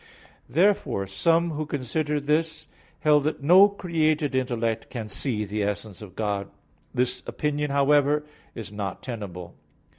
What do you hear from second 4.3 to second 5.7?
intellect can see the